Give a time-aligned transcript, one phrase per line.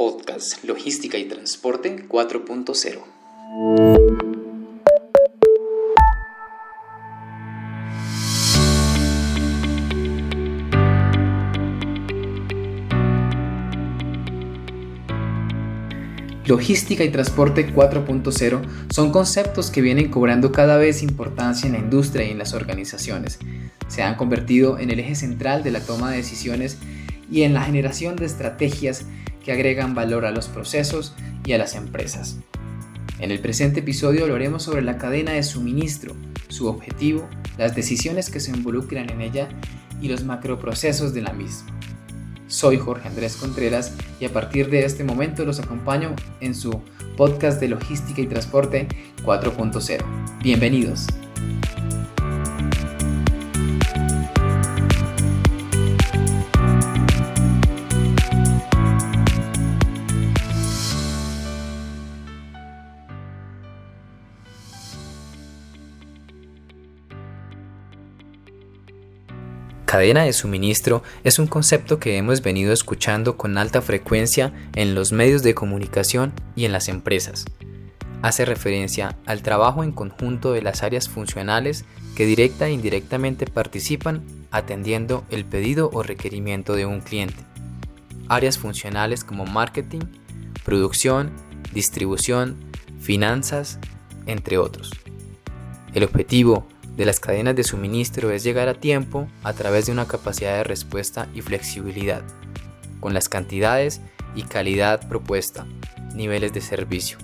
[0.00, 3.00] Podcast Logística y Transporte 4.0.
[16.46, 22.26] Logística y transporte 4.0 son conceptos que vienen cobrando cada vez importancia en la industria
[22.26, 23.38] y en las organizaciones.
[23.88, 26.78] Se han convertido en el eje central de la toma de decisiones
[27.30, 29.04] y en la generación de estrategias
[29.44, 32.38] que agregan valor a los procesos y a las empresas.
[33.18, 36.14] En el presente episodio hablaremos sobre la cadena de suministro,
[36.48, 39.48] su objetivo, las decisiones que se involucran en ella
[40.00, 41.70] y los macroprocesos de la misma.
[42.46, 46.82] Soy Jorge Andrés Contreras y a partir de este momento los acompaño en su
[47.16, 48.88] podcast de logística y transporte
[49.24, 50.04] 4.0.
[50.42, 51.06] Bienvenidos.
[69.90, 75.10] Cadena de suministro es un concepto que hemos venido escuchando con alta frecuencia en los
[75.10, 77.44] medios de comunicación y en las empresas.
[78.22, 84.22] Hace referencia al trabajo en conjunto de las áreas funcionales que directa e indirectamente participan
[84.52, 87.44] atendiendo el pedido o requerimiento de un cliente.
[88.28, 90.02] Áreas funcionales como marketing,
[90.64, 91.32] producción,
[91.74, 92.56] distribución,
[93.00, 93.80] finanzas,
[94.26, 94.92] entre otros.
[95.94, 96.68] El objetivo
[97.00, 100.64] de las cadenas de suministro es llegar a tiempo a través de una capacidad de
[100.64, 102.22] respuesta y flexibilidad,
[103.00, 104.02] con las cantidades
[104.34, 105.64] y calidad propuesta,
[106.14, 107.16] niveles de servicio.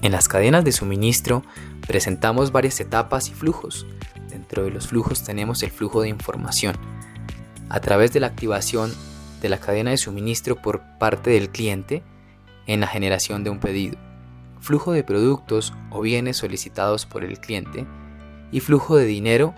[0.00, 1.42] En las cadenas de suministro
[1.86, 3.86] presentamos varias etapas y flujos.
[4.30, 6.74] Dentro de los flujos tenemos el flujo de información,
[7.68, 8.94] a través de la activación
[9.42, 12.02] de la cadena de suministro por parte del cliente
[12.66, 13.98] en la generación de un pedido,
[14.62, 17.86] flujo de productos o bienes solicitados por el cliente,
[18.52, 19.54] y flujo de dinero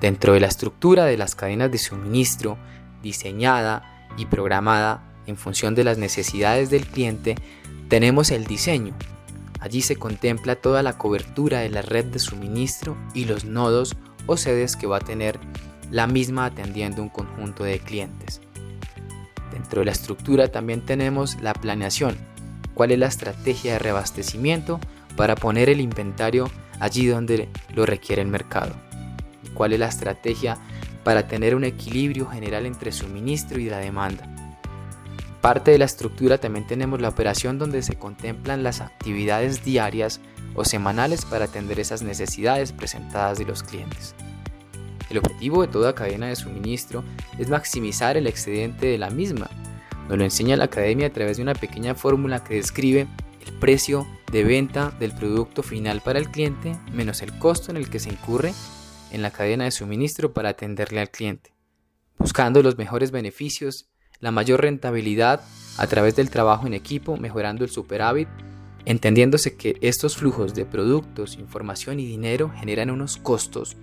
[0.00, 2.58] dentro de la estructura de las cadenas de suministro
[3.02, 7.36] diseñada y programada en función de las necesidades del cliente,
[7.88, 8.94] tenemos el diseño.
[9.60, 14.36] Allí se contempla toda la cobertura de la red de suministro y los nodos o
[14.36, 15.38] sedes que va a tener
[15.90, 18.40] la misma atendiendo un conjunto de clientes.
[19.52, 22.16] Dentro de la estructura también tenemos la planeación,
[22.74, 24.80] cuál es la estrategia de reabastecimiento
[25.16, 26.50] para poner el inventario
[26.84, 28.74] allí donde lo requiere el mercado.
[29.54, 30.58] ¿Cuál es la estrategia
[31.02, 34.28] para tener un equilibrio general entre suministro y la demanda?
[35.40, 40.20] Parte de la estructura también tenemos la operación donde se contemplan las actividades diarias
[40.54, 44.14] o semanales para atender esas necesidades presentadas de los clientes.
[45.10, 47.02] El objetivo de toda cadena de suministro
[47.38, 49.48] es maximizar el excedente de la misma.
[50.08, 53.06] Nos lo enseña la academia a través de una pequeña fórmula que describe
[53.46, 57.88] el precio de venta del producto final para el cliente menos el costo en el
[57.88, 58.52] que se incurre
[59.10, 61.52] en la cadena de suministro para atenderle al cliente,
[62.18, 63.86] buscando los mejores beneficios,
[64.20, 65.42] la mayor rentabilidad
[65.76, 68.28] a través del trabajo en equipo, mejorando el superávit,
[68.84, 73.76] entendiéndose que estos flujos de productos, información y dinero generan unos costos.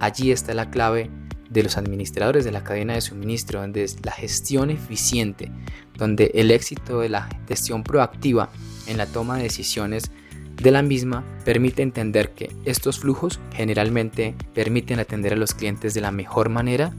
[0.00, 1.10] Allí está la clave
[1.50, 5.50] de los administradores de la cadena de suministro, donde es la gestión eficiente,
[5.96, 8.50] donde el éxito de la gestión proactiva
[8.86, 10.10] en la toma de decisiones
[10.56, 16.00] de la misma permite entender que estos flujos generalmente permiten atender a los clientes de
[16.00, 16.94] la mejor manera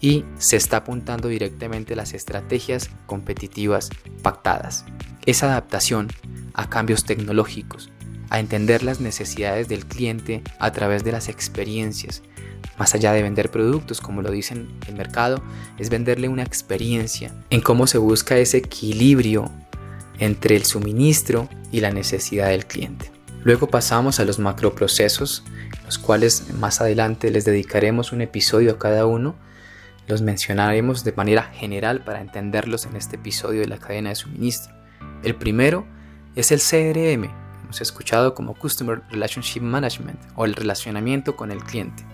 [0.00, 3.90] y se está apuntando directamente a las estrategias competitivas
[4.22, 4.84] pactadas.
[5.24, 6.08] Esa adaptación
[6.54, 7.90] a cambios tecnológicos,
[8.30, 12.22] a entender las necesidades del cliente a través de las experiencias,
[12.78, 15.42] más allá de vender productos, como lo dicen el mercado,
[15.78, 19.50] es venderle una experiencia en cómo se busca ese equilibrio
[20.18, 23.10] entre el suministro y la necesidad del cliente.
[23.44, 25.44] Luego pasamos a los macroprocesos,
[25.84, 29.36] los cuales más adelante les dedicaremos un episodio a cada uno.
[30.08, 34.74] Los mencionaremos de manera general para entenderlos en este episodio de la cadena de suministro.
[35.22, 35.86] El primero
[36.34, 37.30] es el CRM,
[37.62, 42.04] hemos escuchado como Customer Relationship Management o el relacionamiento con el cliente.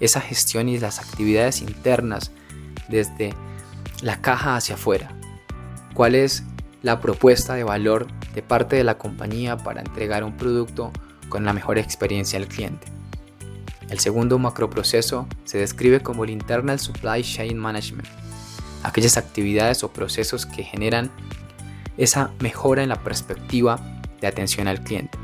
[0.00, 2.30] Esa gestión y las actividades internas
[2.88, 3.34] desde
[4.02, 5.10] la caja hacia afuera.
[5.94, 6.44] ¿Cuál es
[6.86, 10.92] la propuesta de valor de parte de la compañía para entregar un producto
[11.28, 12.86] con la mejor experiencia al cliente.
[13.90, 18.06] El segundo macroproceso se describe como el Internal Supply Chain Management,
[18.84, 21.10] aquellas actividades o procesos que generan
[21.96, 23.80] esa mejora en la perspectiva
[24.20, 25.18] de atención al cliente.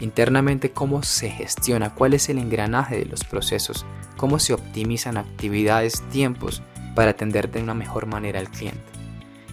[0.00, 3.84] Internamente, cómo se gestiona, cuál es el engranaje de los procesos,
[4.16, 6.62] cómo se optimizan actividades, tiempos
[6.96, 8.91] para atender de una mejor manera al cliente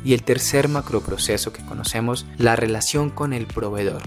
[0.04, 4.04] Y el tercer macroproceso que conocemos, la relación con el proveedor.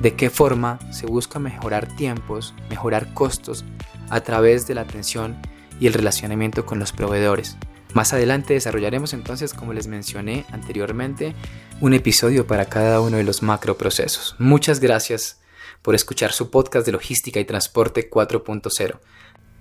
[0.00, 3.64] De qué forma se busca mejorar tiempos, mejorar costos
[4.10, 5.36] a través de la atención
[5.80, 7.56] y el relacionamiento con los proveedores.
[7.94, 11.34] Más adelante desarrollaremos entonces, como les mencioné anteriormente,
[11.80, 14.34] un episodio para cada uno de los macroprocesos.
[14.38, 15.40] Muchas gracias
[15.80, 18.98] por escuchar su podcast de logística y transporte 4.0.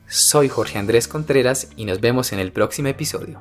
[0.08, 3.40] Soy Jorge Andrés Contreras y nos vemos en el próximo episodio.